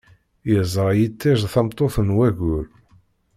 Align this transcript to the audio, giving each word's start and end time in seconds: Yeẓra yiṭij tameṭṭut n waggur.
Yeẓra 0.49 0.91
yiṭij 0.99 1.39
tameṭṭut 1.53 1.95
n 2.07 2.15
waggur. 2.17 2.65